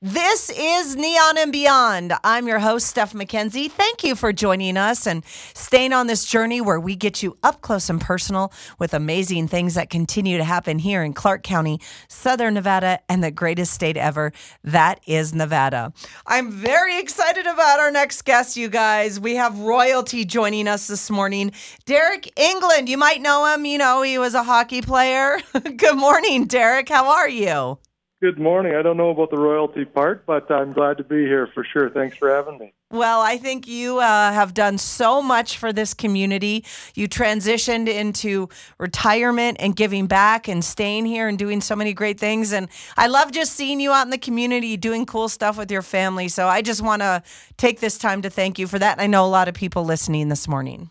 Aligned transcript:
This 0.00 0.48
is 0.48 0.94
Neon 0.94 1.38
and 1.38 1.50
Beyond. 1.50 2.12
I'm 2.22 2.46
your 2.46 2.60
host, 2.60 2.86
Steph 2.86 3.14
McKenzie. 3.14 3.68
Thank 3.68 4.04
you 4.04 4.14
for 4.14 4.32
joining 4.32 4.76
us 4.76 5.08
and 5.08 5.24
staying 5.54 5.92
on 5.92 6.06
this 6.06 6.24
journey 6.24 6.60
where 6.60 6.78
we 6.78 6.94
get 6.94 7.20
you 7.20 7.36
up 7.42 7.62
close 7.62 7.90
and 7.90 8.00
personal 8.00 8.52
with 8.78 8.94
amazing 8.94 9.48
things 9.48 9.74
that 9.74 9.90
continue 9.90 10.38
to 10.38 10.44
happen 10.44 10.78
here 10.78 11.02
in 11.02 11.14
Clark 11.14 11.42
County, 11.42 11.80
Southern 12.06 12.54
Nevada, 12.54 13.00
and 13.08 13.24
the 13.24 13.32
greatest 13.32 13.72
state 13.72 13.96
ever. 13.96 14.32
That 14.62 15.00
is 15.04 15.34
Nevada. 15.34 15.92
I'm 16.28 16.52
very 16.52 17.00
excited 17.00 17.48
about 17.48 17.80
our 17.80 17.90
next 17.90 18.22
guest, 18.22 18.56
you 18.56 18.68
guys. 18.68 19.18
We 19.18 19.34
have 19.34 19.58
royalty 19.58 20.24
joining 20.24 20.68
us 20.68 20.86
this 20.86 21.10
morning. 21.10 21.50
Deryk 21.86 22.32
Engelland, 22.36 22.86
you 22.86 22.98
might 22.98 23.20
know 23.20 23.52
him. 23.52 23.64
You 23.64 23.78
know, 23.78 24.02
he 24.02 24.16
was 24.16 24.34
a 24.34 24.44
hockey 24.44 24.80
player. 24.80 25.40
Good 25.52 25.98
morning, 25.98 26.46
Deryk. 26.46 26.88
How 26.88 27.08
are 27.08 27.28
you? 27.28 27.80
Good 28.20 28.36
morning. 28.36 28.74
I 28.74 28.82
don't 28.82 28.96
know 28.96 29.10
about 29.10 29.30
the 29.30 29.38
royalty 29.38 29.84
part, 29.84 30.26
but 30.26 30.50
I'm 30.50 30.72
glad 30.72 30.96
to 30.96 31.04
be 31.04 31.24
here 31.24 31.46
for 31.54 31.64
sure. 31.64 31.88
Thanks 31.88 32.16
for 32.16 32.28
having 32.28 32.58
me. 32.58 32.72
Well, 32.90 33.20
I 33.20 33.36
think 33.36 33.68
you 33.68 34.00
uh, 34.00 34.32
have 34.32 34.54
done 34.54 34.76
so 34.78 35.22
much 35.22 35.56
for 35.56 35.72
this 35.72 35.94
community. 35.94 36.64
You 36.96 37.08
transitioned 37.08 37.86
into 37.86 38.48
retirement 38.78 39.58
and 39.60 39.76
giving 39.76 40.08
back 40.08 40.48
and 40.48 40.64
staying 40.64 41.06
here 41.06 41.28
and 41.28 41.38
doing 41.38 41.60
so 41.60 41.76
many 41.76 41.92
great 41.92 42.18
things. 42.18 42.52
And 42.52 42.68
I 42.96 43.06
love 43.06 43.30
just 43.30 43.52
seeing 43.52 43.78
you 43.78 43.92
out 43.92 44.06
in 44.06 44.10
the 44.10 44.18
community 44.18 44.76
doing 44.76 45.06
cool 45.06 45.28
stuff 45.28 45.56
with 45.56 45.70
your 45.70 45.82
family. 45.82 46.26
So 46.26 46.48
I 46.48 46.60
just 46.60 46.82
want 46.82 47.02
to 47.02 47.22
take 47.56 47.78
this 47.78 47.98
time 47.98 48.22
to 48.22 48.30
thank 48.30 48.58
you 48.58 48.66
for 48.66 48.80
that. 48.80 49.00
I 49.00 49.06
know 49.06 49.24
a 49.24 49.28
lot 49.28 49.46
of 49.46 49.54
people 49.54 49.84
listening 49.84 50.28
this 50.28 50.48
morning. 50.48 50.90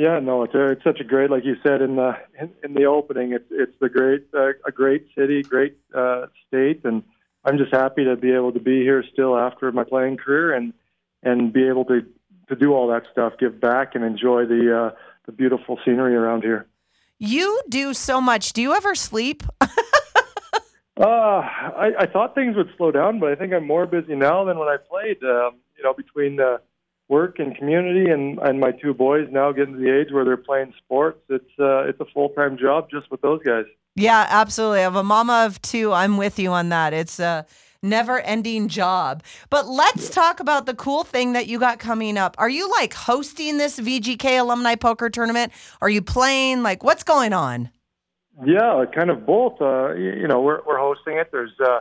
Yeah, 0.00 0.18
no, 0.18 0.44
it's, 0.44 0.54
a, 0.54 0.70
it's 0.70 0.82
such 0.82 0.98
a 1.00 1.04
great, 1.04 1.30
like 1.30 1.44
you 1.44 1.56
said 1.62 1.82
in 1.82 1.96
the 1.96 2.16
in, 2.40 2.50
in 2.64 2.72
the 2.72 2.84
opening, 2.84 3.34
it's 3.34 3.44
it's 3.50 3.78
the 3.82 3.90
great 3.90 4.26
uh, 4.32 4.52
a 4.66 4.72
great 4.72 5.06
city, 5.14 5.42
great 5.42 5.76
uh, 5.94 6.24
state, 6.48 6.80
and 6.84 7.02
I'm 7.44 7.58
just 7.58 7.70
happy 7.70 8.04
to 8.04 8.16
be 8.16 8.32
able 8.32 8.50
to 8.52 8.60
be 8.60 8.80
here 8.80 9.04
still 9.12 9.36
after 9.38 9.70
my 9.72 9.84
playing 9.84 10.16
career 10.16 10.54
and 10.54 10.72
and 11.22 11.52
be 11.52 11.68
able 11.68 11.84
to 11.84 12.00
to 12.48 12.56
do 12.56 12.72
all 12.72 12.88
that 12.88 13.02
stuff, 13.12 13.34
give 13.38 13.60
back, 13.60 13.94
and 13.94 14.02
enjoy 14.02 14.46
the 14.46 14.74
uh, 14.74 14.96
the 15.26 15.32
beautiful 15.32 15.78
scenery 15.84 16.14
around 16.14 16.44
here. 16.44 16.66
You 17.18 17.60
do 17.68 17.92
so 17.92 18.22
much. 18.22 18.54
Do 18.54 18.62
you 18.62 18.74
ever 18.74 18.94
sleep? 18.94 19.42
uh, 19.60 19.68
I, 20.98 21.90
I 21.98 22.06
thought 22.06 22.34
things 22.34 22.56
would 22.56 22.70
slow 22.78 22.90
down, 22.90 23.20
but 23.20 23.32
I 23.32 23.34
think 23.34 23.52
I'm 23.52 23.66
more 23.66 23.84
busy 23.84 24.14
now 24.14 24.44
than 24.44 24.58
when 24.58 24.68
I 24.68 24.78
played. 24.78 25.22
Um, 25.22 25.56
you 25.76 25.84
know, 25.84 25.92
between 25.92 26.36
the 26.36 26.62
work 27.10 27.40
and 27.40 27.56
community 27.56 28.08
and 28.08 28.38
and 28.38 28.60
my 28.60 28.70
two 28.70 28.94
boys 28.94 29.26
now 29.32 29.50
getting 29.50 29.74
to 29.74 29.80
the 29.80 29.92
age 29.92 30.12
where 30.12 30.24
they're 30.24 30.36
playing 30.36 30.72
sports 30.78 31.18
it's 31.28 31.50
uh 31.58 31.80
it's 31.80 32.00
a 32.00 32.04
full-time 32.14 32.56
job 32.56 32.88
just 32.88 33.10
with 33.10 33.20
those 33.20 33.42
guys. 33.42 33.64
Yeah 33.96 34.26
absolutely. 34.30 34.78
I 34.78 34.82
have 34.82 34.94
a 34.94 35.02
mama 35.02 35.44
of 35.44 35.60
two. 35.60 35.92
I'm 35.92 36.16
with 36.16 36.38
you 36.38 36.50
on 36.52 36.68
that. 36.68 36.94
It's 36.94 37.18
a 37.18 37.44
never 37.82 38.20
ending 38.20 38.68
job. 38.68 39.24
But 39.50 39.66
let's 39.66 40.08
talk 40.08 40.38
about 40.38 40.66
the 40.66 40.74
cool 40.74 41.02
thing 41.02 41.32
that 41.32 41.48
you 41.48 41.58
got 41.58 41.80
coming 41.80 42.16
up. 42.16 42.36
Are 42.38 42.48
you 42.48 42.70
like 42.70 42.94
hosting 42.94 43.58
this 43.58 43.80
vgk 43.80 44.38
alumni 44.38 44.76
poker 44.76 45.10
tournament? 45.10 45.52
Are 45.82 45.90
you 45.90 46.02
playing? 46.02 46.62
Like 46.62 46.84
what's 46.84 47.02
going 47.02 47.32
on? 47.32 47.70
Yeah 48.46 48.84
kind 48.94 49.10
of 49.10 49.26
both. 49.26 49.60
Uh 49.60 49.94
you 49.94 50.28
know 50.28 50.40
we're 50.40 50.60
we're 50.64 50.78
hosting 50.78 51.16
it. 51.18 51.30
There's 51.32 51.58
uh 51.58 51.80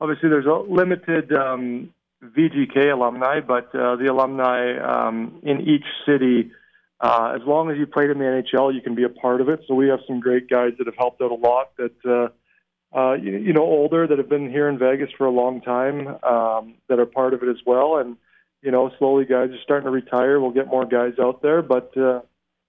obviously 0.00 0.30
there's 0.30 0.46
a 0.46 0.64
limited 0.66 1.30
um 1.34 1.92
VGK 2.22 2.92
alumni, 2.92 3.40
but 3.40 3.74
uh, 3.74 3.96
the 3.96 4.06
alumni 4.06 4.78
um, 4.78 5.40
in 5.42 5.60
each 5.62 5.84
city, 6.06 6.52
uh, 7.00 7.32
as 7.34 7.42
long 7.46 7.70
as 7.70 7.78
you 7.78 7.86
played 7.86 8.10
in 8.10 8.18
the 8.18 8.24
NHL, 8.24 8.72
you 8.72 8.80
can 8.80 8.94
be 8.94 9.02
a 9.02 9.08
part 9.08 9.40
of 9.40 9.48
it. 9.48 9.60
So 9.66 9.74
we 9.74 9.88
have 9.88 10.00
some 10.06 10.20
great 10.20 10.48
guys 10.48 10.72
that 10.78 10.86
have 10.86 10.96
helped 10.96 11.20
out 11.20 11.32
a 11.32 11.34
lot 11.34 11.76
that, 11.76 11.96
uh, 12.06 12.96
uh, 12.96 13.14
you, 13.14 13.38
you 13.38 13.52
know, 13.52 13.62
older 13.62 14.06
that 14.06 14.18
have 14.18 14.28
been 14.28 14.50
here 14.50 14.68
in 14.68 14.78
Vegas 14.78 15.10
for 15.18 15.26
a 15.26 15.30
long 15.30 15.60
time 15.62 16.06
um, 16.22 16.74
that 16.88 17.00
are 17.00 17.06
part 17.06 17.34
of 17.34 17.42
it 17.42 17.48
as 17.48 17.56
well. 17.66 17.96
And, 17.96 18.16
you 18.62 18.70
know, 18.70 18.92
slowly 18.98 19.24
guys 19.24 19.50
are 19.50 19.62
starting 19.64 19.86
to 19.86 19.90
retire. 19.90 20.38
We'll 20.38 20.52
get 20.52 20.68
more 20.68 20.84
guys 20.84 21.14
out 21.20 21.42
there. 21.42 21.60
But, 21.60 21.96
uh, 21.96 22.20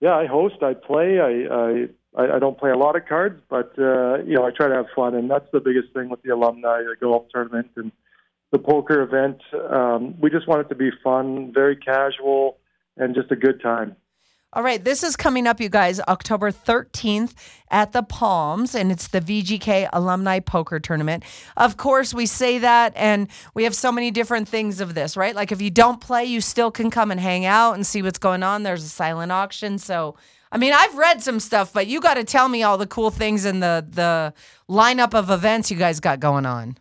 yeah, 0.02 0.16
I 0.16 0.26
host, 0.26 0.64
I 0.64 0.74
play, 0.74 1.20
I, 1.20 1.88
I, 2.18 2.36
I 2.36 2.40
don't 2.40 2.58
play 2.58 2.72
a 2.72 2.78
lot 2.78 2.96
of 2.96 3.06
cards, 3.06 3.40
but, 3.50 3.74
uh, 3.78 4.24
you 4.24 4.34
know, 4.34 4.46
I 4.46 4.52
try 4.52 4.68
to 4.68 4.76
have 4.76 4.88
fun. 4.96 5.14
And 5.14 5.30
that's 5.30 5.48
the 5.54 5.60
biggest 5.60 5.94
thing 5.94 6.10
with 6.10 6.24
the 6.24 6.30
alumni, 6.30 6.80
the 6.80 6.96
golf 7.00 7.26
tournament 7.32 7.70
and, 7.76 7.92
the 8.54 8.60
poker 8.60 9.02
event. 9.02 9.42
Um, 9.70 10.14
we 10.22 10.30
just 10.30 10.48
want 10.48 10.62
it 10.62 10.70
to 10.70 10.76
be 10.76 10.92
fun, 11.04 11.52
very 11.52 11.76
casual, 11.76 12.60
and 12.96 13.14
just 13.16 13.32
a 13.32 13.36
good 13.36 13.62
time. 13.62 13.98
All 14.56 14.62
right, 14.62 14.84
this 14.84 15.02
is 15.02 15.16
coming 15.16 15.48
up, 15.48 15.60
you 15.60 15.68
guys, 15.68 16.00
October 16.02 16.52
13th 16.52 17.34
at 17.72 17.92
the 17.92 18.04
Palms, 18.04 18.76
and 18.76 18.92
it's 18.92 19.08
the 19.08 19.20
VGK 19.20 19.90
Alumni 19.92 20.40
Poker 20.40 20.80
Tournament. 20.80 21.24
Of 21.58 21.76
course, 21.78 22.14
we 22.14 22.28
say 22.28 22.60
that, 22.60 22.94
and 22.96 23.28
we 23.56 23.64
have 23.64 23.74
so 23.74 23.92
many 23.92 24.12
different 24.12 24.48
things 24.48 24.80
of 24.80 24.94
this, 24.94 25.18
right? 25.18 25.36
Like 25.36 25.52
if 25.52 25.60
you 25.60 25.72
don't 25.72 26.00
play, 26.00 26.26
you 26.26 26.40
still 26.40 26.70
can 26.70 26.92
come 26.92 27.10
and 27.10 27.20
hang 27.20 27.46
out 27.46 27.74
and 27.74 27.84
see 27.84 28.04
what's 28.04 28.20
going 28.20 28.44
on. 28.44 28.62
There's 28.62 28.84
a 28.84 28.90
silent 28.90 29.32
auction. 29.32 29.80
So, 29.80 30.16
I 30.52 30.60
mean, 30.60 30.74
I've 30.74 30.96
read 30.96 31.24
some 31.24 31.40
stuff, 31.40 31.74
but 31.74 31.88
you 31.88 32.00
got 32.00 32.14
to 32.14 32.24
tell 32.24 32.48
me 32.48 32.62
all 32.62 32.78
the 32.78 32.86
cool 32.86 33.10
things 33.10 33.46
and 33.46 33.64
the, 33.64 33.84
the 33.90 34.36
lineup 34.70 35.16
of 35.16 35.32
events 35.32 35.72
you 35.72 35.78
guys 35.78 36.00
got 36.00 36.20
going 36.20 36.46
on. 36.46 36.78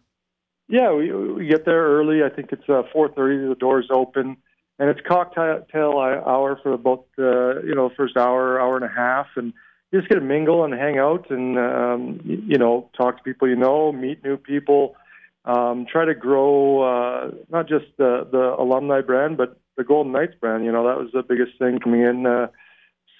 Yeah, 0.72 0.94
we, 0.94 1.12
we 1.12 1.46
get 1.48 1.66
there 1.66 1.82
early. 1.82 2.22
I 2.24 2.30
think 2.34 2.50
it's 2.50 2.66
uh, 2.66 2.82
4:30. 2.96 3.50
The 3.50 3.56
doors 3.60 3.88
open, 3.90 4.38
and 4.78 4.88
it's 4.88 5.00
cocktail 5.06 5.66
hour 5.98 6.58
for 6.62 6.72
about 6.72 7.04
uh, 7.18 7.60
you 7.60 7.74
know 7.74 7.90
first 7.94 8.16
hour, 8.16 8.58
hour 8.58 8.76
and 8.76 8.84
a 8.86 8.88
half, 8.88 9.26
and 9.36 9.52
you 9.90 9.98
just 10.00 10.08
get 10.08 10.14
to 10.14 10.22
mingle 10.22 10.64
and 10.64 10.72
hang 10.72 10.96
out, 10.96 11.30
and 11.30 11.58
um, 11.58 12.20
you 12.24 12.56
know 12.56 12.88
talk 12.96 13.18
to 13.18 13.22
people 13.22 13.50
you 13.50 13.54
know, 13.54 13.92
meet 13.92 14.24
new 14.24 14.38
people, 14.38 14.96
um, 15.44 15.84
try 15.84 16.06
to 16.06 16.14
grow 16.14 16.80
uh, 16.80 17.30
not 17.50 17.68
just 17.68 17.84
the 17.98 18.26
the 18.32 18.54
alumni 18.58 19.02
brand, 19.02 19.36
but 19.36 19.60
the 19.76 19.84
Golden 19.84 20.12
Knights 20.12 20.36
brand. 20.40 20.64
You 20.64 20.72
know 20.72 20.88
that 20.88 20.96
was 20.96 21.10
the 21.12 21.22
biggest 21.22 21.58
thing 21.58 21.80
coming 21.80 22.00
in. 22.00 22.24
Uh, 22.24 22.46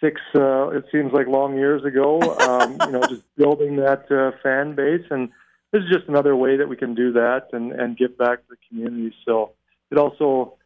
six, 0.02 0.22
uh, 0.34 0.68
it 0.68 0.86
seems 0.90 1.12
like 1.12 1.26
long 1.26 1.58
years 1.58 1.84
ago. 1.84 2.18
Um, 2.18 2.78
you 2.86 2.92
know, 2.92 3.02
just 3.10 3.24
building 3.36 3.76
that 3.76 4.10
uh, 4.10 4.30
fan 4.42 4.74
base 4.74 5.04
and 5.10 5.28
this 5.72 5.82
is 5.82 5.90
just 5.90 6.08
another 6.08 6.36
way 6.36 6.58
that 6.58 6.68
we 6.68 6.76
can 6.76 6.94
do 6.94 7.12
that 7.12 7.48
and, 7.52 7.72
and 7.72 7.96
give 7.96 8.16
back 8.18 8.40
to 8.40 8.44
the 8.50 8.56
community. 8.68 9.14
So 9.24 9.52
it 9.90 9.98
also, 9.98 10.58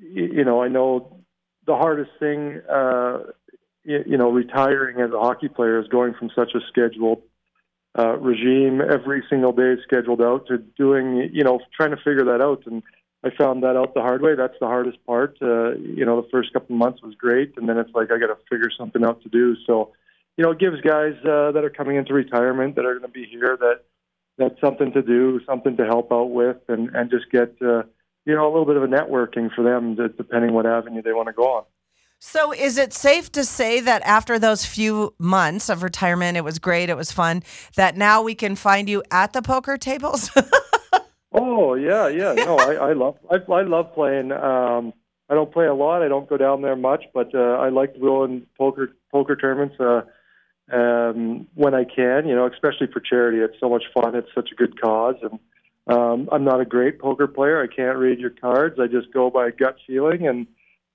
you 0.00 0.44
know, 0.44 0.62
I 0.62 0.68
know 0.68 1.20
the 1.66 1.76
hardest 1.76 2.10
thing, 2.18 2.62
uh, 2.70 3.18
you 3.84 4.16
know, 4.16 4.30
retiring 4.30 5.00
as 5.00 5.10
a 5.12 5.18
hockey 5.18 5.48
player 5.48 5.78
is 5.80 5.88
going 5.88 6.14
from 6.14 6.30
such 6.34 6.52
a 6.54 6.60
scheduled 6.68 7.22
uh, 7.98 8.16
regime 8.16 8.80
every 8.80 9.22
single 9.28 9.52
day 9.52 9.74
scheduled 9.82 10.20
out 10.20 10.46
to 10.48 10.58
doing, 10.58 11.30
you 11.32 11.44
know, 11.44 11.60
trying 11.74 11.90
to 11.90 11.96
figure 11.96 12.24
that 12.24 12.40
out. 12.40 12.62
And 12.66 12.82
I 13.24 13.30
found 13.36 13.62
that 13.62 13.76
out 13.76 13.94
the 13.94 14.02
hard 14.02 14.22
way. 14.22 14.34
That's 14.34 14.56
the 14.60 14.66
hardest 14.66 14.98
part. 15.06 15.36
Uh, 15.40 15.72
you 15.76 16.04
know, 16.04 16.20
the 16.20 16.28
first 16.30 16.52
couple 16.52 16.76
months 16.76 17.02
was 17.02 17.14
great, 17.14 17.54
and 17.56 17.68
then 17.68 17.78
it's 17.78 17.90
like 17.94 18.10
I 18.10 18.18
got 18.18 18.28
to 18.28 18.36
figure 18.50 18.70
something 18.76 19.04
out 19.04 19.22
to 19.22 19.28
do. 19.28 19.56
So, 19.66 19.92
you 20.36 20.44
know, 20.44 20.50
it 20.50 20.58
gives 20.58 20.80
guys 20.80 21.14
uh, 21.24 21.52
that 21.52 21.62
are 21.64 21.72
coming 21.74 21.96
into 21.96 22.12
retirement 22.12 22.76
that 22.76 22.84
are 22.84 22.98
going 22.98 23.10
to 23.10 23.12
be 23.12 23.26
here 23.26 23.56
that 23.58 23.80
that's 24.38 24.60
something 24.60 24.92
to 24.92 25.02
do, 25.02 25.40
something 25.46 25.76
to 25.76 25.84
help 25.84 26.12
out 26.12 26.30
with, 26.30 26.58
and 26.68 26.94
and 26.94 27.10
just 27.10 27.30
get 27.30 27.54
uh, 27.62 27.82
you 28.24 28.34
know 28.34 28.46
a 28.46 28.50
little 28.50 28.66
bit 28.66 28.76
of 28.76 28.82
a 28.82 28.88
networking 28.88 29.52
for 29.54 29.62
them, 29.62 29.94
depending 30.16 30.52
what 30.52 30.66
avenue 30.66 31.02
they 31.02 31.12
want 31.12 31.28
to 31.28 31.32
go 31.32 31.44
on. 31.44 31.64
So, 32.18 32.52
is 32.52 32.78
it 32.78 32.92
safe 32.94 33.30
to 33.32 33.44
say 33.44 33.80
that 33.80 34.02
after 34.02 34.38
those 34.38 34.64
few 34.64 35.14
months 35.18 35.68
of 35.68 35.82
retirement, 35.82 36.36
it 36.36 36.44
was 36.44 36.58
great, 36.58 36.88
it 36.88 36.96
was 36.96 37.12
fun, 37.12 37.42
that 37.76 37.96
now 37.96 38.22
we 38.22 38.34
can 38.34 38.56
find 38.56 38.88
you 38.88 39.02
at 39.10 39.32
the 39.32 39.42
poker 39.42 39.76
tables? 39.76 40.30
oh 41.32 41.74
yeah, 41.74 42.08
yeah. 42.08 42.32
No, 42.32 42.56
I, 42.56 42.74
I 42.74 42.92
love 42.94 43.18
I, 43.30 43.36
I 43.52 43.62
love 43.62 43.92
playing. 43.94 44.32
Um, 44.32 44.92
I 45.28 45.34
don't 45.34 45.52
play 45.52 45.66
a 45.66 45.74
lot. 45.74 46.02
I 46.02 46.08
don't 46.08 46.28
go 46.28 46.36
down 46.36 46.62
there 46.62 46.76
much, 46.76 47.04
but 47.12 47.34
uh, 47.34 47.38
I 47.38 47.68
like 47.68 47.94
to 47.94 48.00
go 48.00 48.24
in 48.24 48.46
poker 48.56 48.96
poker 49.12 49.36
tournaments. 49.36 49.76
Uh, 49.78 50.02
um, 50.72 51.46
when 51.54 51.74
I 51.74 51.84
can, 51.84 52.26
you 52.26 52.34
know, 52.34 52.46
especially 52.46 52.88
for 52.92 53.00
charity. 53.00 53.38
It's 53.38 53.58
so 53.60 53.68
much 53.68 53.84
fun. 53.94 54.14
It's 54.14 54.32
such 54.34 54.50
a 54.52 54.54
good 54.54 54.80
cause. 54.80 55.16
And 55.22 55.38
um, 55.86 56.28
I'm 56.32 56.44
not 56.44 56.60
a 56.60 56.64
great 56.64 56.98
poker 56.98 57.26
player. 57.26 57.62
I 57.62 57.74
can't 57.74 57.98
read 57.98 58.18
your 58.18 58.30
cards. 58.30 58.78
I 58.80 58.86
just 58.86 59.12
go 59.12 59.30
by 59.30 59.50
gut 59.50 59.76
feeling. 59.86 60.26
And 60.26 60.46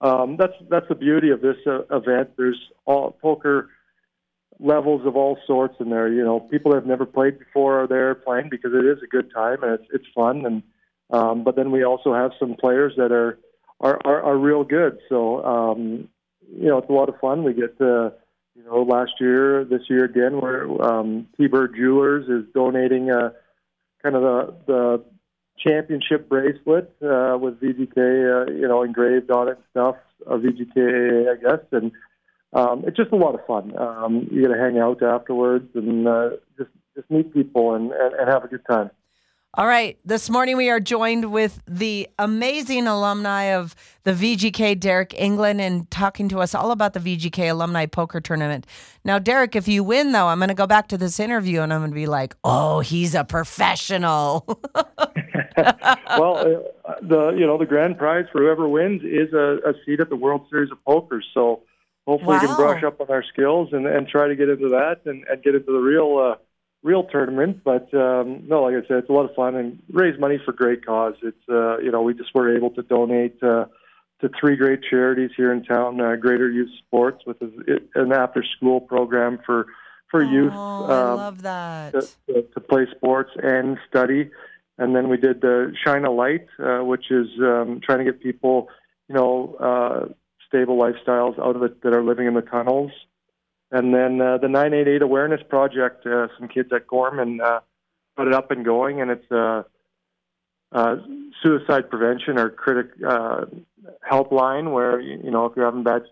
um, 0.01 0.37
that's 0.37 0.53
that's 0.69 0.87
the 0.89 0.95
beauty 0.95 1.29
of 1.29 1.41
this 1.41 1.57
uh, 1.65 1.83
event. 1.95 2.31
There's 2.37 2.59
all 2.85 3.11
poker 3.21 3.69
levels 4.59 5.05
of 5.05 5.15
all 5.15 5.37
sorts 5.47 5.75
in 5.79 5.89
there. 5.89 6.11
You 6.11 6.23
know, 6.23 6.39
people 6.39 6.71
that 6.71 6.77
have 6.77 6.85
never 6.85 7.05
played 7.05 7.39
before 7.39 7.83
are 7.83 7.87
there 7.87 8.13
playing 8.15 8.49
because 8.49 8.71
it 8.73 8.85
is 8.85 8.97
a 9.03 9.07
good 9.07 9.31
time 9.33 9.63
and 9.63 9.73
it's 9.73 9.87
it's 9.93 10.07
fun. 10.13 10.45
And 10.45 10.63
um, 11.11 11.43
but 11.43 11.55
then 11.55 11.71
we 11.71 11.83
also 11.83 12.13
have 12.13 12.31
some 12.39 12.55
players 12.55 12.93
that 12.97 13.11
are 13.11 13.39
are 13.79 13.99
are, 14.03 14.21
are 14.23 14.37
real 14.37 14.63
good. 14.63 14.97
So 15.07 15.43
um, 15.45 16.09
you 16.53 16.67
know, 16.67 16.79
it's 16.79 16.89
a 16.89 16.93
lot 16.93 17.07
of 17.07 17.19
fun. 17.19 17.43
We 17.43 17.53
get 17.53 17.77
to 17.77 18.13
you 18.61 18.69
know, 18.69 18.81
last 18.83 19.13
year, 19.19 19.65
this 19.65 19.81
year 19.89 20.05
again, 20.05 20.39
where 20.39 20.65
um, 20.81 21.27
T-Bird 21.37 21.75
Jewelers 21.75 22.27
is 22.27 22.51
donating 22.53 23.09
a, 23.09 23.17
uh, 23.17 23.29
kind 24.03 24.15
of 24.15 24.21
the, 24.21 24.55
the 24.67 25.03
championship 25.59 26.27
bracelet 26.27 26.95
uh, 27.03 27.37
with 27.39 27.59
VGK, 27.61 27.97
uh, 27.97 28.51
you 28.51 28.67
know, 28.67 28.83
engraved 28.83 29.31
on 29.31 29.47
it 29.47 29.57
and 29.57 29.63
stuff, 29.71 29.95
uh, 30.27 30.37
VGK, 30.37 31.31
I 31.31 31.35
guess, 31.41 31.65
and 31.71 31.91
um, 32.53 32.83
it's 32.85 32.97
just 32.97 33.11
a 33.11 33.15
lot 33.15 33.35
of 33.35 33.45
fun. 33.45 33.77
Um, 33.77 34.27
you 34.31 34.41
get 34.41 34.53
to 34.53 34.59
hang 34.59 34.77
out 34.77 35.01
afterwards 35.01 35.69
and 35.75 36.07
uh, 36.07 36.29
just 36.57 36.69
just 36.95 37.09
meet 37.09 37.33
people 37.33 37.75
and, 37.75 37.91
and, 37.91 38.13
and 38.13 38.29
have 38.29 38.43
a 38.43 38.47
good 38.47 38.65
time. 38.69 38.91
All 39.55 39.67
right. 39.67 39.99
This 40.05 40.29
morning 40.29 40.55
we 40.55 40.69
are 40.69 40.79
joined 40.79 41.29
with 41.29 41.61
the 41.67 42.07
amazing 42.17 42.87
alumni 42.87 43.53
of 43.55 43.75
the 44.03 44.13
VGK, 44.13 44.79
Deryk 44.79 45.09
Engelland, 45.19 45.59
and 45.59 45.91
talking 45.91 46.29
to 46.29 46.39
us 46.39 46.55
all 46.55 46.71
about 46.71 46.93
the 46.93 47.01
VGK 47.01 47.51
Alumni 47.51 47.85
Poker 47.85 48.21
Tournament. 48.21 48.65
Now, 49.03 49.19
Deryk, 49.19 49.57
if 49.57 49.67
you 49.67 49.83
win, 49.83 50.13
though, 50.13 50.27
I'm 50.27 50.39
going 50.39 50.47
to 50.47 50.53
go 50.53 50.67
back 50.67 50.87
to 50.87 50.97
this 50.97 51.19
interview 51.19 51.59
and 51.59 51.73
I'm 51.73 51.81
going 51.81 51.91
to 51.91 51.95
be 51.95 52.05
like, 52.05 52.33
oh, 52.45 52.79
he's 52.79 53.13
a 53.13 53.25
professional. 53.25 54.45
well, 55.57 56.37
uh, 56.85 56.93
the 57.01 57.35
you 57.37 57.45
know 57.45 57.57
the 57.57 57.65
grand 57.67 57.97
prize 57.97 58.27
for 58.31 58.39
whoever 58.39 58.69
wins 58.69 59.01
is 59.03 59.33
a, 59.33 59.57
a 59.65 59.73
seat 59.85 59.99
at 59.99 60.07
the 60.07 60.15
World 60.15 60.47
Series 60.49 60.71
of 60.71 60.81
Poker. 60.85 61.21
So 61.33 61.63
hopefully 62.07 62.37
wow. 62.37 62.41
we 62.41 62.47
can 62.47 62.55
brush 62.55 62.83
up 62.85 63.01
on 63.01 63.09
our 63.09 63.23
skills 63.33 63.73
and, 63.73 63.85
and 63.85 64.07
try 64.07 64.29
to 64.29 64.35
get 64.37 64.47
into 64.47 64.69
that 64.69 65.01
and, 65.03 65.25
and 65.29 65.43
get 65.43 65.55
into 65.55 65.73
the 65.73 65.79
real. 65.79 66.17
Uh, 66.17 66.35
real 66.83 67.03
tournament. 67.03 67.63
But 67.63 67.93
um, 67.93 68.43
no, 68.47 68.63
like 68.63 68.75
I 68.75 68.87
said, 68.87 68.97
it's 68.97 69.09
a 69.09 69.13
lot 69.13 69.29
of 69.29 69.35
fun 69.35 69.55
and 69.55 69.81
raise 69.91 70.19
money 70.19 70.39
for 70.43 70.51
great 70.51 70.85
cause. 70.85 71.15
It's 71.21 71.49
uh, 71.49 71.79
you 71.79 71.91
know 71.91 72.01
we 72.01 72.13
just 72.13 72.33
were 72.33 72.55
able 72.55 72.71
to 72.71 72.81
donate 72.81 73.41
uh, 73.43 73.65
to 74.21 74.29
three 74.39 74.55
great 74.55 74.81
charities 74.89 75.31
here 75.35 75.51
in 75.51 75.63
town. 75.63 75.99
Uh, 75.99 76.15
Greater 76.15 76.49
Youth 76.49 76.71
Sports 76.87 77.23
with 77.25 77.37
an 77.41 78.11
after 78.11 78.43
school 78.57 78.81
program 78.81 79.39
for 79.45 79.67
for 80.09 80.21
youth. 80.21 80.53
Oh, 80.53 80.83
um, 80.83 80.91
I 80.91 81.13
love 81.13 81.41
that. 81.43 81.93
To, 81.93 82.01
to, 82.27 82.41
to, 82.43 82.59
play 82.59 82.85
sports 82.95 83.31
and 83.41 83.77
study. 83.89 84.29
And 84.77 84.95
then 84.95 85.07
we 85.09 85.17
did 85.17 85.41
the 85.41 85.73
Shine 85.85 86.05
a 86.05 86.11
Light, 86.11 86.47
uh, 86.59 86.79
which 86.79 87.09
is 87.11 87.27
um, 87.39 87.79
trying 87.81 87.99
to 87.99 88.03
get 88.03 88.21
people, 88.21 88.67
you 89.07 89.15
know, 89.15 89.55
uh, 89.59 90.13
stable 90.47 90.77
lifestyles 90.77 91.39
out 91.39 91.55
of 91.55 91.63
it 91.63 91.81
that 91.83 91.93
are 91.93 92.03
living 92.03 92.27
in 92.27 92.33
the 92.33 92.41
tunnels. 92.41 92.91
And 93.71 93.93
then 93.93 94.19
uh, 94.19 94.37
the 94.37 94.49
988 94.49 95.01
Awareness 95.01 95.41
Project, 95.47 96.05
uh, 96.05 96.27
some 96.37 96.49
kids 96.49 96.69
at 96.73 96.87
Gorman 96.87 97.39
uh, 97.39 97.61
put 98.17 98.27
it 98.27 98.33
up 98.33 98.51
and 98.51 98.65
going, 98.65 99.01
and 99.01 99.09
it's 99.11 99.31
a, 99.31 99.65
a 100.73 100.95
suicide 101.41 101.89
prevention 101.89 102.37
or 102.37 102.49
critic 102.49 102.87
uh, 103.07 103.45
helpline 104.09 104.73
where 104.73 104.99
you 104.99 105.31
know 105.31 105.45
if 105.45 105.53
you're 105.55 105.65
having 105.65 105.83
bad, 105.83 106.03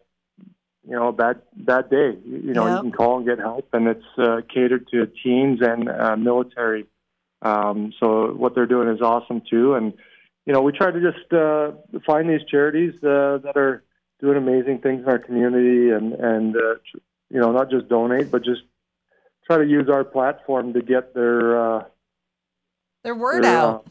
you 0.88 0.96
know, 0.96 1.10
a 1.10 1.12
bad 1.12 1.42
bad 1.54 1.90
day, 1.90 2.18
you 2.26 2.54
know, 2.54 2.66
yep. 2.66 2.78
you 2.78 2.82
can 2.84 2.92
call 2.94 3.18
and 3.18 3.28
get 3.28 3.40
help, 3.40 3.68
and 3.74 3.88
it's 3.88 4.06
uh, 4.18 4.38
catered 4.54 4.88
to 4.92 5.08
teens 5.22 5.60
and 5.62 5.90
uh, 5.90 6.16
military. 6.16 6.86
Um, 7.42 7.94
so 8.00 8.34
what 8.34 8.56
they're 8.56 8.66
doing 8.66 8.88
is 8.88 9.02
awesome 9.02 9.42
too, 9.50 9.74
and 9.74 9.94
you 10.46 10.54
know 10.54 10.62
we 10.62 10.72
try 10.72 10.92
to 10.92 11.02
just 11.02 11.34
uh, 11.34 11.72
find 12.06 12.30
these 12.30 12.46
charities 12.50 12.96
uh, 13.04 13.40
that 13.44 13.58
are 13.58 13.84
doing 14.22 14.38
amazing 14.38 14.80
things 14.80 15.02
in 15.04 15.10
our 15.10 15.20
community 15.20 15.90
and 15.90 16.14
and 16.14 16.56
uh, 16.56 16.76
you 17.30 17.40
know, 17.40 17.52
not 17.52 17.70
just 17.70 17.88
donate, 17.88 18.32
but 18.32 18.44
just 18.44 18.62
try 19.46 19.58
to 19.58 19.66
use 19.66 19.90
our 19.90 20.04
platform 20.04 20.74
to 20.74 20.82
get 20.82 21.14
their 21.14 21.78
uh, 21.78 21.84
their 23.04 23.16
word 23.16 23.44
their, 23.44 23.58
out, 23.58 23.86
uh, 23.86 23.90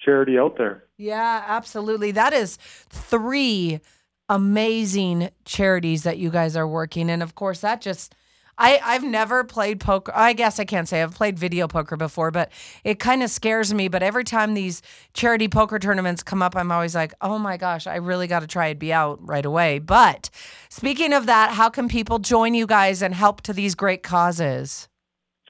charity 0.00 0.38
out 0.38 0.56
there. 0.58 0.84
Yeah, 0.96 1.44
absolutely. 1.46 2.10
That 2.12 2.32
is 2.32 2.56
three 2.56 3.80
amazing 4.28 5.30
charities 5.44 6.02
that 6.02 6.18
you 6.18 6.30
guys 6.30 6.56
are 6.56 6.68
working, 6.68 7.10
and 7.10 7.22
of 7.22 7.34
course, 7.34 7.60
that 7.60 7.80
just 7.80 8.14
I, 8.58 8.80
I've 8.84 9.04
never 9.04 9.44
played 9.44 9.78
poker. 9.78 10.12
I 10.14 10.32
guess 10.32 10.58
I 10.58 10.64
can't 10.64 10.88
say 10.88 11.00
I've 11.00 11.14
played 11.14 11.38
video 11.38 11.68
poker 11.68 11.96
before, 11.96 12.32
but 12.32 12.50
it 12.82 12.98
kind 12.98 13.22
of 13.22 13.30
scares 13.30 13.72
me. 13.72 13.86
But 13.86 14.02
every 14.02 14.24
time 14.24 14.54
these 14.54 14.82
charity 15.14 15.46
poker 15.46 15.78
tournaments 15.78 16.24
come 16.24 16.42
up, 16.42 16.56
I'm 16.56 16.72
always 16.72 16.94
like, 16.94 17.14
oh 17.20 17.38
my 17.38 17.56
gosh, 17.56 17.86
I 17.86 17.96
really 17.96 18.26
got 18.26 18.40
to 18.40 18.48
try 18.48 18.66
and 18.68 18.78
be 18.78 18.92
out 18.92 19.20
right 19.26 19.46
away. 19.46 19.78
But 19.78 20.28
speaking 20.68 21.12
of 21.12 21.26
that, 21.26 21.52
how 21.52 21.70
can 21.70 21.88
people 21.88 22.18
join 22.18 22.54
you 22.54 22.66
guys 22.66 23.00
and 23.00 23.14
help 23.14 23.42
to 23.42 23.52
these 23.52 23.76
great 23.76 24.02
causes? 24.02 24.88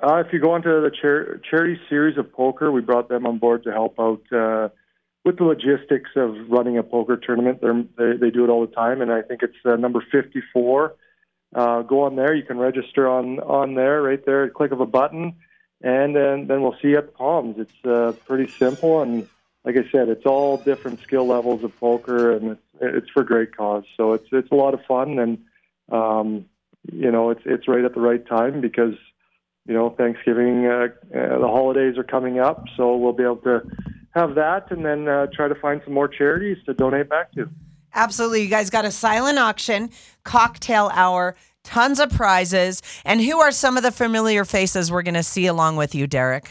Uh, 0.02 0.16
if 0.16 0.32
you 0.32 0.38
go 0.38 0.54
into 0.54 0.68
the 0.68 0.90
char- 0.90 1.40
charity 1.50 1.80
series 1.88 2.18
of 2.18 2.30
poker, 2.32 2.70
we 2.70 2.82
brought 2.82 3.08
them 3.08 3.26
on 3.26 3.38
board 3.38 3.64
to 3.64 3.72
help 3.72 3.98
out 3.98 4.22
uh, 4.30 4.68
with 5.24 5.38
the 5.38 5.44
logistics 5.44 6.10
of 6.14 6.36
running 6.48 6.76
a 6.76 6.82
poker 6.82 7.16
tournament. 7.16 7.60
They, 7.62 8.12
they 8.20 8.30
do 8.30 8.44
it 8.44 8.50
all 8.50 8.64
the 8.64 8.72
time, 8.72 9.00
and 9.00 9.10
I 9.10 9.22
think 9.22 9.42
it's 9.42 9.56
uh, 9.64 9.76
number 9.76 10.04
54 10.12 10.94
uh, 11.54 11.82
go 11.82 12.02
on 12.02 12.16
there. 12.16 12.34
You 12.34 12.42
can 12.42 12.58
register 12.58 13.08
on 13.08 13.40
on 13.40 13.74
there, 13.74 14.02
right 14.02 14.24
there, 14.24 14.48
click 14.50 14.72
of 14.72 14.80
a 14.80 14.86
button, 14.86 15.36
and 15.80 16.14
then 16.14 16.46
then 16.46 16.62
we'll 16.62 16.76
see 16.82 16.88
you 16.88 16.98
at 16.98 17.06
the 17.06 17.12
Palms. 17.12 17.56
It's 17.58 17.84
uh, 17.84 18.12
pretty 18.26 18.52
simple, 18.58 19.02
and 19.02 19.28
like 19.64 19.76
I 19.76 19.90
said, 19.90 20.08
it's 20.08 20.26
all 20.26 20.58
different 20.58 21.00
skill 21.00 21.26
levels 21.26 21.64
of 21.64 21.78
poker, 21.78 22.32
and 22.32 22.52
it's 22.52 22.62
it's 22.80 23.10
for 23.10 23.24
great 23.24 23.56
cause. 23.56 23.84
So 23.96 24.12
it's 24.12 24.28
it's 24.32 24.50
a 24.50 24.54
lot 24.54 24.74
of 24.74 24.84
fun, 24.86 25.18
and 25.18 25.38
um, 25.90 26.46
you 26.92 27.10
know 27.10 27.30
it's 27.30 27.42
it's 27.44 27.68
right 27.68 27.84
at 27.84 27.94
the 27.94 28.00
right 28.00 28.24
time 28.26 28.60
because 28.60 28.94
you 29.66 29.74
know 29.74 29.90
Thanksgiving, 29.90 30.66
uh, 30.66 30.88
uh, 31.14 31.38
the 31.38 31.48
holidays 31.48 31.96
are 31.96 32.04
coming 32.04 32.38
up, 32.38 32.64
so 32.76 32.96
we'll 32.96 33.12
be 33.12 33.24
able 33.24 33.36
to 33.36 33.62
have 34.10 34.34
that, 34.34 34.70
and 34.70 34.84
then 34.84 35.08
uh, 35.08 35.26
try 35.34 35.48
to 35.48 35.54
find 35.54 35.80
some 35.84 35.94
more 35.94 36.08
charities 36.08 36.58
to 36.66 36.74
donate 36.74 37.08
back 37.08 37.32
to. 37.32 37.48
Absolutely. 37.94 38.42
You 38.42 38.48
guys 38.48 38.70
got 38.70 38.84
a 38.84 38.90
silent 38.90 39.38
auction, 39.38 39.90
cocktail 40.24 40.90
hour, 40.92 41.36
tons 41.64 42.00
of 42.00 42.10
prizes. 42.10 42.82
And 43.04 43.20
who 43.20 43.38
are 43.38 43.50
some 43.52 43.76
of 43.76 43.82
the 43.82 43.92
familiar 43.92 44.44
faces 44.44 44.90
we're 44.90 45.02
going 45.02 45.14
to 45.14 45.22
see 45.22 45.46
along 45.46 45.76
with 45.76 45.94
you, 45.94 46.06
Deryk? 46.06 46.48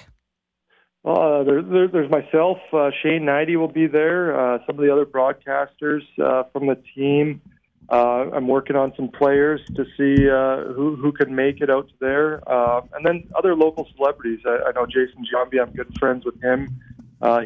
Well, 1.04 1.22
uh, 1.22 1.44
there, 1.44 1.62
there, 1.62 1.88
there's 1.88 2.12
myself. 2.12 2.58
Uh, 2.74 2.92
Shane 3.02 3.22
Hnidy 3.22 3.56
will 3.56 3.70
be 3.70 3.88
there. 3.88 4.38
Uh, 4.38 4.60
some 4.66 4.78
of 4.78 4.84
the 4.84 4.92
other 4.92 5.06
broadcasters 5.06 6.02
uh, 6.22 6.44
from 6.52 6.68
the 6.68 6.78
team. 6.96 7.42
Uh, 7.90 8.30
I'm 8.34 8.50
working 8.50 8.76
on 8.76 8.92
some 8.98 9.08
players 9.08 9.62
to 9.76 9.86
see 9.96 10.30
uh, 10.30 10.74
who 10.74 10.98
who 10.98 11.14
can 11.14 11.34
make 11.34 11.62
it 11.62 11.70
out 11.70 11.90
there, 12.02 12.44
and 12.46 13.06
then 13.06 13.24
other 13.34 13.56
local 13.56 13.88
celebrities. 13.96 14.42
I, 14.46 14.58
I 14.68 14.72
know 14.74 14.86
Jason 14.86 15.24
Giambi. 15.24 15.62
I'm 15.62 15.72
good 15.72 15.88
friends 15.98 16.26
with 16.26 16.42
him. 16.42 16.68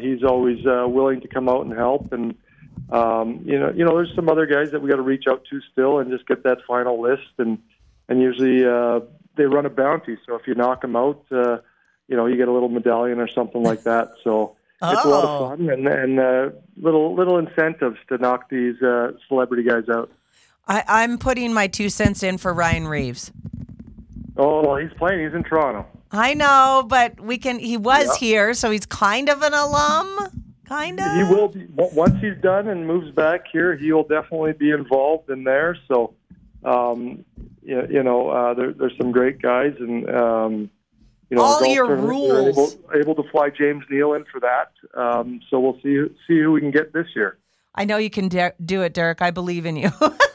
he's 0.00 0.24
always 0.24 0.58
willing 0.64 1.20
to 1.20 1.28
come 1.28 1.48
out 1.48 1.64
and 1.64 1.72
help 1.72 2.12
and 2.12 2.34
um, 2.92 3.40
you 3.44 3.58
know, 3.58 3.72
you 3.74 3.84
know, 3.84 3.96
there's 3.96 4.14
some 4.14 4.28
other 4.28 4.46
guys 4.46 4.70
that 4.72 4.82
we 4.82 4.90
got 4.90 4.96
to 4.96 5.02
reach 5.02 5.24
out 5.26 5.44
to 5.50 5.60
still 5.72 5.98
and 5.98 6.10
just 6.10 6.26
get 6.26 6.42
that 6.44 6.58
final 6.66 7.00
list. 7.00 7.32
And 7.38 7.58
and 8.08 8.20
usually 8.20 8.64
uh, 8.64 9.00
they 9.36 9.44
run 9.44 9.64
a 9.64 9.70
bounty. 9.70 10.18
So 10.26 10.36
if 10.36 10.46
you 10.46 10.54
knock 10.54 10.82
them 10.82 10.94
out, 10.94 11.24
uh, 11.30 11.58
you 12.08 12.16
know, 12.16 12.26
you 12.26 12.36
get 12.36 12.48
a 12.48 12.52
little 12.52 12.68
medallion 12.68 13.18
or 13.18 13.28
something 13.28 13.62
like 13.62 13.84
that. 13.84 14.12
So 14.22 14.56
oh. 14.82 14.92
it's 14.92 15.04
a 15.04 15.08
lot 15.08 15.24
of 15.24 15.30
oh. 15.30 15.48
fun 15.48 15.70
and 15.70 15.88
and 15.88 16.20
uh, 16.20 16.50
little 16.76 17.14
little 17.14 17.38
incentives 17.38 17.96
to 18.08 18.18
knock 18.18 18.50
these 18.50 18.80
uh, 18.82 19.12
celebrity 19.26 19.62
guys 19.62 19.88
out. 19.88 20.10
I, 20.68 20.84
I'm 20.86 21.18
putting 21.18 21.52
my 21.52 21.66
two 21.66 21.88
cents 21.88 22.22
in 22.22 22.38
for 22.38 22.52
Ryan 22.52 22.86
Reaves. 22.86 23.32
Oh, 24.36 24.62
well, 24.62 24.76
he's 24.76 24.92
playing. 24.96 25.24
He's 25.24 25.34
in 25.34 25.42
Toronto. 25.42 25.86
I 26.10 26.34
know, 26.34 26.84
but 26.86 27.20
we 27.20 27.38
can. 27.38 27.58
He 27.58 27.76
was 27.76 28.06
yeah. 28.06 28.26
here, 28.26 28.54
so 28.54 28.70
he's 28.70 28.86
kind 28.86 29.28
of 29.28 29.42
an 29.42 29.54
alum. 29.54 30.41
Kind 30.72 31.00
of. 31.00 31.12
He 31.12 31.22
will 31.24 31.48
be 31.48 31.66
once 31.76 32.18
he's 32.22 32.40
done 32.40 32.66
and 32.66 32.86
moves 32.86 33.10
back 33.10 33.44
here. 33.52 33.76
He 33.76 33.92
will 33.92 34.04
definitely 34.04 34.54
be 34.54 34.70
involved 34.70 35.28
in 35.28 35.44
there. 35.44 35.76
So, 35.86 36.14
um, 36.64 37.26
you, 37.62 37.86
you 37.90 38.02
know, 38.02 38.30
uh, 38.30 38.54
there, 38.54 38.72
there's 38.72 38.96
some 38.96 39.12
great 39.12 39.42
guys, 39.42 39.74
and 39.78 40.08
um, 40.08 40.70
you 41.28 41.36
know, 41.36 41.42
all 41.42 41.66
your 41.66 41.94
rules. 41.94 42.56
Able, 42.56 42.72
able, 42.98 43.14
to 43.22 43.30
fly 43.30 43.50
James 43.50 43.84
Neal 43.90 44.14
in 44.14 44.24
for 44.32 44.40
that. 44.40 44.72
Um, 44.98 45.42
so 45.50 45.60
we'll 45.60 45.78
see 45.82 46.06
see 46.26 46.40
who 46.40 46.52
we 46.52 46.62
can 46.62 46.70
get 46.70 46.94
this 46.94 47.08
year. 47.14 47.36
I 47.74 47.84
know 47.84 47.98
you 47.98 48.08
can 48.08 48.28
de- 48.28 48.54
do 48.64 48.80
it, 48.80 48.94
Deryk. 48.94 49.20
I 49.20 49.30
believe 49.30 49.66
in 49.66 49.76
you. 49.76 49.90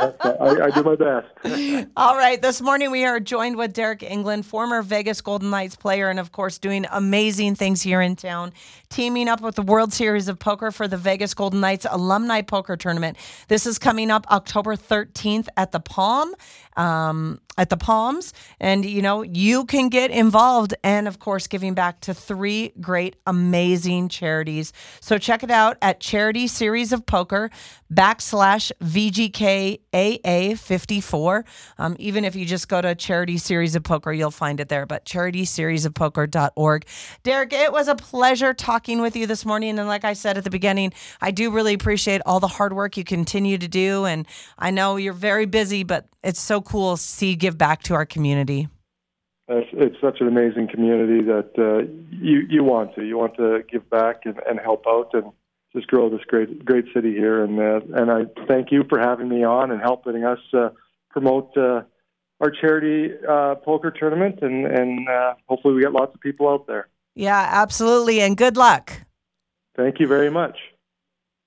I, 0.00 0.64
I, 0.64 0.70
do 0.70 0.82
my 0.82 0.96
best. 0.96 1.88
All 1.96 2.16
right. 2.16 2.40
This 2.40 2.62
morning 2.62 2.90
we 2.90 3.04
are 3.04 3.20
joined 3.20 3.56
with 3.56 3.74
Deryk 3.74 4.00
Engelland, 4.00 4.46
former 4.46 4.80
Vegas 4.80 5.20
Golden 5.20 5.50
Knights 5.50 5.76
player, 5.76 6.08
and 6.08 6.18
of 6.18 6.32
course 6.32 6.58
doing 6.58 6.86
amazing 6.90 7.54
things 7.54 7.82
here 7.82 8.00
in 8.00 8.16
town, 8.16 8.52
teaming 8.88 9.28
up 9.28 9.42
with 9.42 9.56
the 9.56 9.62
World 9.62 9.92
Series 9.92 10.28
of 10.28 10.38
Poker 10.38 10.70
for 10.70 10.88
the 10.88 10.96
Vegas 10.96 11.34
Golden 11.34 11.60
Knights 11.60 11.86
Alumni 11.90 12.40
Poker 12.40 12.76
Tournament. 12.76 13.18
This 13.48 13.66
is 13.66 13.78
coming 13.78 14.10
up 14.10 14.26
October 14.30 14.74
13th 14.74 15.48
at 15.56 15.72
the 15.72 15.80
Palm. 15.80 16.34
Um, 16.76 17.40
at 17.56 17.70
the 17.70 17.76
Palms. 17.76 18.32
And, 18.58 18.84
you 18.84 19.02
know, 19.02 19.22
you 19.22 19.64
can 19.64 19.88
get 19.88 20.10
involved 20.10 20.74
and, 20.82 21.06
of 21.08 21.18
course, 21.18 21.46
giving 21.46 21.74
back 21.74 22.00
to 22.00 22.14
three 22.14 22.72
great, 22.80 23.16
amazing 23.26 24.08
charities. 24.08 24.72
So 25.00 25.18
check 25.18 25.42
it 25.42 25.50
out 25.50 25.76
at 25.82 26.00
Charity 26.00 26.46
Series 26.46 26.92
of 26.92 27.04
Poker 27.06 27.50
backslash 27.92 28.70
VGKAA54. 28.82 31.44
Um, 31.78 31.96
even 31.98 32.24
if 32.24 32.36
you 32.36 32.46
just 32.46 32.68
go 32.68 32.80
to 32.80 32.94
Charity 32.94 33.38
Series 33.38 33.74
of 33.74 33.82
Poker, 33.82 34.12
you'll 34.12 34.30
find 34.30 34.60
it 34.60 34.68
there, 34.68 34.86
but 34.86 35.04
Charity 35.04 35.44
Series 35.44 35.84
of 35.84 35.92
charityseriesofpoker.org. 35.94 36.86
Deryk, 37.24 37.52
it 37.52 37.72
was 37.72 37.88
a 37.88 37.94
pleasure 37.94 38.54
talking 38.54 39.00
with 39.00 39.16
you 39.16 39.26
this 39.26 39.44
morning. 39.44 39.78
And 39.78 39.88
like 39.88 40.04
I 40.04 40.12
said 40.12 40.38
at 40.38 40.44
the 40.44 40.50
beginning, 40.50 40.92
I 41.20 41.30
do 41.30 41.50
really 41.50 41.74
appreciate 41.74 42.22
all 42.26 42.40
the 42.40 42.48
hard 42.48 42.72
work 42.72 42.96
you 42.96 43.04
continue 43.04 43.58
to 43.58 43.68
do. 43.68 44.04
And 44.04 44.26
I 44.58 44.70
know 44.70 44.96
you're 44.96 45.12
very 45.12 45.46
busy, 45.46 45.84
but 45.84 46.06
it's 46.22 46.40
so 46.40 46.60
cool 46.60 46.96
to 46.96 47.02
see 47.02 47.36
give 47.40 47.58
back 47.58 47.82
to 47.84 47.94
our 47.94 48.06
community. 48.06 48.68
It's, 49.48 49.68
it's 49.72 49.96
such 50.00 50.20
an 50.20 50.28
amazing 50.28 50.68
community 50.68 51.24
that 51.24 51.50
uh, 51.58 51.90
you 52.10 52.46
you 52.48 52.62
want 52.62 52.94
to 52.94 53.04
you 53.04 53.18
want 53.18 53.36
to 53.36 53.64
give 53.68 53.88
back 53.90 54.20
and, 54.24 54.38
and 54.48 54.60
help 54.60 54.84
out 54.86 55.10
and 55.12 55.32
just 55.74 55.88
grow 55.88 56.08
this 56.08 56.20
great 56.28 56.64
great 56.64 56.84
city 56.94 57.12
here 57.12 57.42
and 57.42 57.58
uh, 57.58 57.80
and 58.00 58.10
I 58.12 58.26
thank 58.46 58.70
you 58.70 58.84
for 58.88 59.00
having 59.00 59.28
me 59.28 59.42
on 59.42 59.72
and 59.72 59.80
helping 59.80 60.24
us 60.24 60.38
uh, 60.52 60.68
promote 61.10 61.56
uh, 61.56 61.82
our 62.40 62.50
charity 62.50 63.12
uh, 63.28 63.56
poker 63.56 63.90
tournament 63.90 64.38
and 64.42 64.66
and 64.66 65.08
uh, 65.08 65.34
hopefully 65.48 65.74
we 65.74 65.82
get 65.82 65.92
lots 65.92 66.14
of 66.14 66.20
people 66.20 66.48
out 66.48 66.68
there. 66.68 66.88
Yeah, 67.16 67.48
absolutely. 67.50 68.20
And 68.20 68.36
good 68.36 68.56
luck. 68.56 68.92
Thank 69.76 69.98
you 69.98 70.06
very 70.06 70.30
much. 70.30 70.56